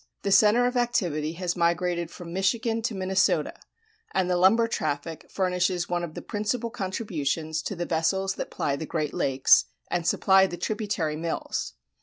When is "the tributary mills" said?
10.47-11.73